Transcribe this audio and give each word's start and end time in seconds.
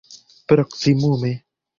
proksimume 0.47 1.31